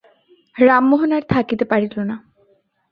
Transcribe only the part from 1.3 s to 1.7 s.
থাকিতে